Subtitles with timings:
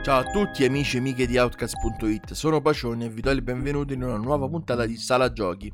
[0.00, 3.92] Ciao a tutti amici e amiche di Outcast.it, sono Pacione e vi do il benvenuto
[3.92, 5.70] in una nuova puntata di Sala Giochi.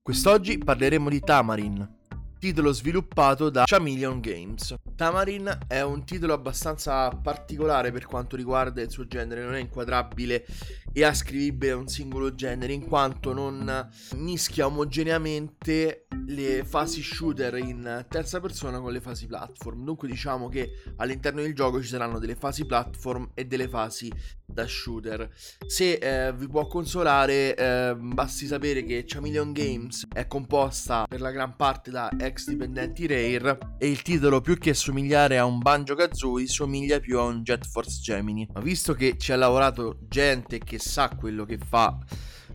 [0.00, 1.95] Quest'oggi parleremo di Tamarin,
[2.38, 4.74] titolo sviluppato da Chameleon Games.
[4.94, 10.46] Tamarin è un titolo abbastanza particolare per quanto riguarda il suo genere, non è inquadrabile
[10.92, 18.06] e ascrivibile a un singolo genere in quanto non mischia omogeneamente le fasi shooter in
[18.08, 19.84] terza persona con le fasi platform.
[19.84, 24.10] Dunque diciamo che all'interno del gioco ci saranno delle fasi platform e delle fasi
[24.44, 25.30] da shooter.
[25.66, 31.30] Se eh, vi può consolare, eh, basti sapere che Chameleon Games è composta per la
[31.30, 35.94] gran parte da ex dipendenti Rare e il titolo più che somigliare a un Banjo
[35.94, 38.48] Kazooie somiglia più a un Jet Force Gemini.
[38.52, 41.98] Ma visto che ci ha lavorato gente che sa quello che fa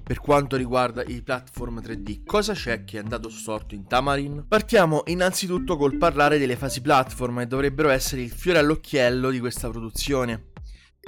[0.04, 4.46] per quanto riguarda i platform 3D, cosa c'è che è andato storto in Tamarin?
[4.48, 9.70] Partiamo innanzitutto col parlare delle fasi platform e dovrebbero essere il fiore all'occhiello di questa
[9.70, 10.50] produzione.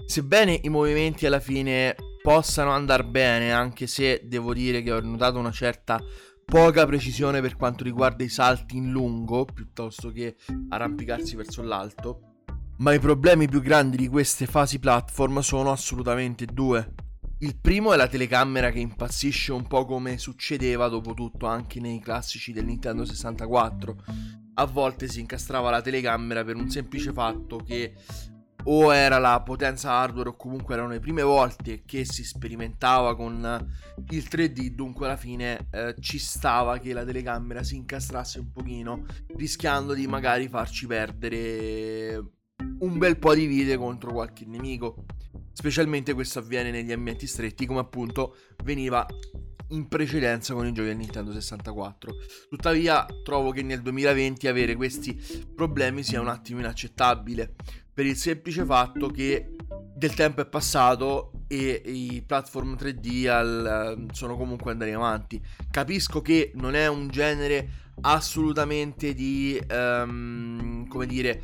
[0.05, 5.38] Sebbene i movimenti alla fine possano andare bene, anche se devo dire che ho notato
[5.38, 6.01] una certa
[6.45, 10.36] poca precisione per quanto riguarda i salti in lungo, piuttosto che
[10.69, 12.33] arrampicarsi verso l'alto,
[12.77, 16.94] ma i problemi più grandi di queste fasi platform sono assolutamente due.
[17.39, 22.00] Il primo è la telecamera che impazzisce un po' come succedeva dopo tutto anche nei
[22.00, 24.03] classici del Nintendo 64.
[24.55, 27.94] A volte si incastrava la telecamera per un semplice fatto che
[28.66, 33.67] o era la potenza hardware o comunque erano le prime volte che si sperimentava con
[34.09, 39.06] il 3D, dunque alla fine eh, ci stava che la telecamera si incastrasse un pochino,
[39.36, 42.22] rischiando di magari farci perdere
[42.80, 45.06] un bel po' di vite contro qualche nemico.
[45.52, 49.06] Specialmente questo avviene negli ambienti stretti, come appunto veniva
[49.69, 52.16] in precedenza con i giochi del Nintendo 64.
[52.50, 55.19] Tuttavia, trovo che nel 2020 avere questi
[55.56, 57.56] problemi sia un attimo inaccettabile
[57.93, 59.55] per il semplice fatto che
[59.95, 65.41] del tempo è passato e i platform 3D al, sono comunque andati avanti.
[65.69, 71.41] Capisco che non è un genere assolutamente di um, come dire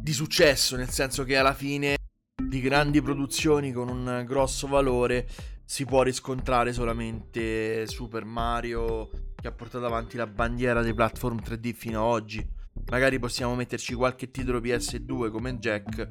[0.00, 1.96] di successo, nel senso che alla fine
[2.42, 5.26] di grandi produzioni con un grosso valore
[5.64, 11.72] si può riscontrare solamente Super Mario che ha portato avanti la bandiera dei platform 3D
[11.72, 12.46] fino ad oggi.
[12.90, 16.08] Magari possiamo metterci qualche titolo PS2 come Jack,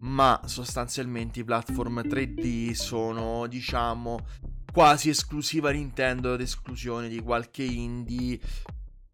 [0.00, 4.26] ma sostanzialmente i platform 3D sono, diciamo,
[4.72, 8.40] quasi esclusiva Nintendo ad esclusione di qualche indie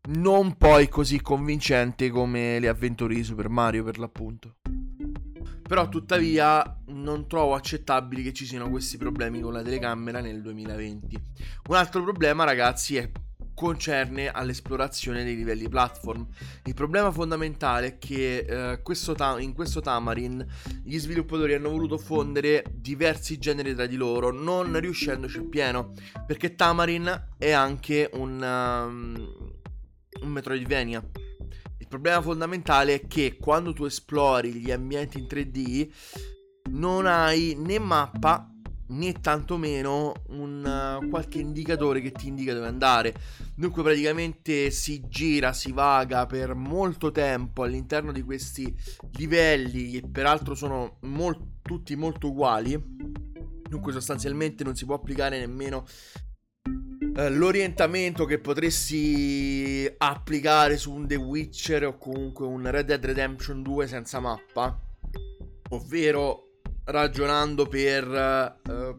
[0.09, 4.57] non poi così convincente come le avventure di Super Mario per l'appunto.
[5.63, 11.23] Però tuttavia non trovo accettabili che ci siano questi problemi con la telecamera nel 2020.
[11.69, 13.11] Un altro problema ragazzi è
[13.59, 16.25] concerne all'esplorazione dei livelli platform.
[16.63, 20.47] Il problema fondamentale è che eh, questo ta- in questo Tamarin
[20.85, 25.93] gli sviluppatori hanno voluto fondere diversi generi tra di loro, non riuscendoci appieno,
[26.25, 29.53] perché Tamarin è anche un, um,
[30.23, 31.03] un Metroidvania.
[31.79, 35.89] Il problema fondamentale è che quando tu esplori gli ambienti in 3D
[36.71, 38.53] non hai né mappa
[38.89, 43.15] né tantomeno un uh, qualche indicatore che ti indica dove andare.
[43.55, 48.75] Dunque praticamente si gira, si vaga per molto tempo all'interno di questi
[49.13, 52.81] livelli che peraltro sono molt- tutti molto uguali.
[53.69, 55.85] Dunque sostanzialmente non si può applicare nemmeno
[56.65, 63.63] uh, l'orientamento che potresti applicare su un The Witcher o comunque un Red Dead Redemption
[63.63, 64.81] 2 senza mappa.
[65.71, 66.48] Ovvero
[66.89, 68.97] ragionando per uh,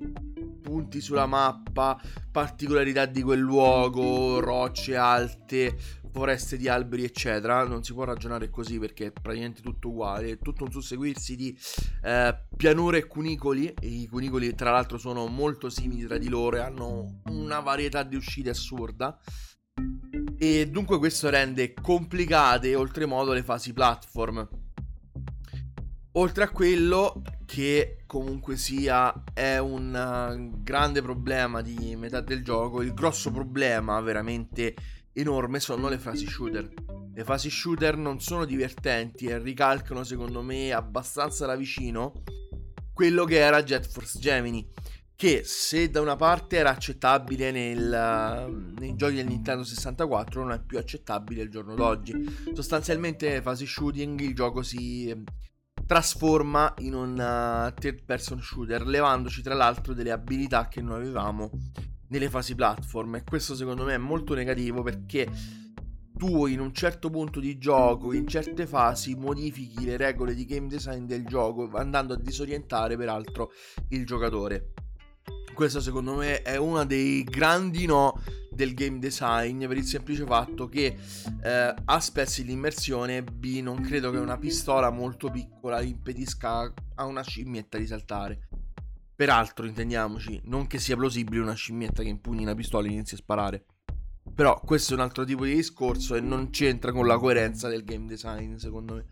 [0.62, 2.00] punti sulla mappa,
[2.32, 5.76] particolarità di quel luogo, rocce alte,
[6.12, 7.66] foreste di alberi, eccetera.
[7.66, 10.32] Non si può ragionare così perché è praticamente tutto uguale.
[10.32, 11.58] È tutto un susseguirsi di
[12.04, 13.74] uh, pianure e cunicoli.
[13.80, 18.04] E I cunicoli, tra l'altro, sono molto simili tra di loro e hanno una varietà
[18.04, 19.20] di uscite assurda.
[20.38, 24.48] E dunque questo rende complicate oltremodo le fasi platform.
[26.20, 32.82] Oltre a quello, che comunque sia è un uh, grande problema di metà del gioco.
[32.82, 34.76] Il grosso problema veramente
[35.14, 36.74] enorme sono le fasi shooter.
[37.14, 42.22] Le fasi shooter non sono divertenti e ricalcano secondo me abbastanza da vicino
[42.94, 44.70] quello che era Jet Force Gemini.
[45.16, 50.52] Che se da una parte era accettabile nel, uh, nei giochi del Nintendo 64, non
[50.52, 52.14] è più accettabile al giorno d'oggi.
[52.54, 55.16] Sostanzialmente, nelle fasi shooting il gioco si
[55.90, 61.50] trasforma in un uh, third person shooter, levandoci tra l'altro delle abilità che noi avevamo
[62.10, 63.16] nelle fasi platform.
[63.16, 65.28] E questo secondo me è molto negativo perché
[66.16, 70.68] tu in un certo punto di gioco, in certe fasi, modifichi le regole di game
[70.68, 73.50] design del gioco, andando a disorientare peraltro
[73.88, 74.74] il giocatore.
[75.60, 78.18] Questo secondo me è uno dei grandi no
[78.50, 80.96] del game design per il semplice fatto che
[81.44, 87.22] eh, A spezzi l'immersione, B non credo che una pistola molto piccola impedisca a una
[87.24, 88.48] scimmietta di saltare.
[89.14, 93.18] Peraltro, intendiamoci, non che sia plausibile una scimmietta che impugni una pistola e inizi a
[93.18, 93.66] sparare.
[94.34, 97.84] Però questo è un altro tipo di discorso e non c'entra con la coerenza del
[97.84, 99.06] game design, secondo me.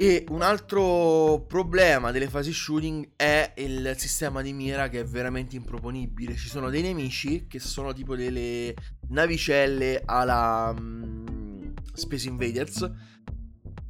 [0.00, 5.56] E un altro problema delle fasi shooting è il sistema di mira che è veramente
[5.56, 6.36] improponibile.
[6.36, 8.76] Ci sono dei nemici che sono tipo delle
[9.08, 12.88] navicelle alla um, Space Invaders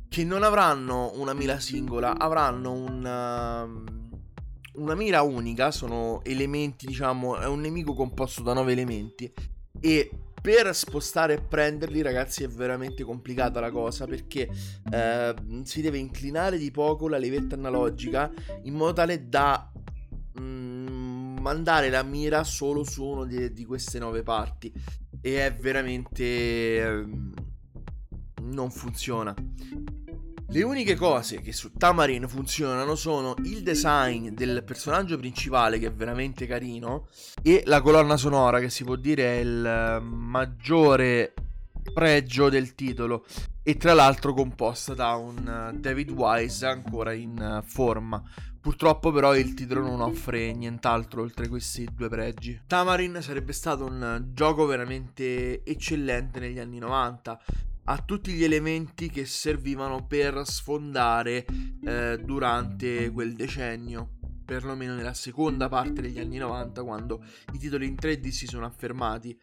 [0.08, 7.46] che non avranno una mira singola, avranno una, una mira unica, sono elementi, diciamo, è
[7.46, 9.31] un nemico composto da nove elementi
[9.78, 10.10] e
[10.40, 14.49] per spostare e prenderli, ragazzi, è veramente complicata la cosa perché
[14.90, 18.31] eh, si deve inclinare di poco la levetta analogica
[18.62, 19.70] in modo tale da
[20.40, 24.73] mm, mandare la mira solo su uno di, di, queste nove parti
[25.20, 27.06] e è veramente eh,
[28.43, 29.34] non funziona.
[30.50, 35.93] Le uniche cose che su Tamarin funzionano sono il design del personaggio principale che è
[35.93, 37.06] veramente carino
[37.43, 41.35] e la colonna sonora che si può dire è il maggiore
[41.93, 43.27] pregio del titolo
[43.62, 48.23] e tra l'altro composta da un David Wise ancora in forma.
[48.59, 52.62] Purtroppo però il titolo non offre nient'altro oltre questi due pregi.
[52.67, 57.39] Tamarin sarebbe stato un gioco veramente eccellente negli anni 90
[57.90, 61.46] ha tutti gli elementi che servivano per sfondare
[61.85, 67.96] eh, durante quel decennio perlomeno nella seconda parte degli anni 90 quando i titoli in
[68.00, 69.38] 3D si sono affermati.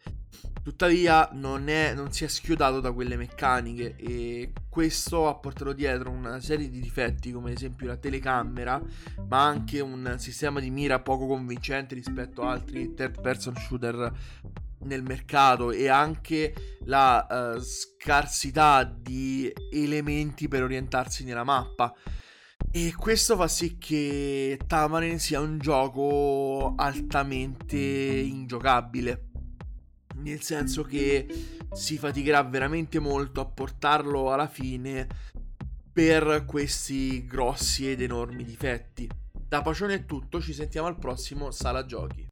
[0.64, 6.10] Tuttavia non, è, non si è schiodato da quelle meccaniche e questo ha portato dietro
[6.10, 8.82] una serie di difetti come ad esempio la telecamera
[9.28, 14.12] ma anche un sistema di mira poco convincente rispetto a altri third person shooter
[14.86, 21.92] nel mercato e anche la uh, scarsità di elementi per orientarsi nella mappa.
[22.70, 29.30] E questo fa sì che Tamarin sia un gioco altamente ingiocabile.
[30.16, 31.26] Nel senso che
[31.72, 35.06] si faticherà veramente molto a portarlo alla fine
[35.92, 39.08] per questi grossi ed enormi difetti.
[39.48, 42.28] Da Pacione è tutto, ci sentiamo al prossimo Sala Giochi.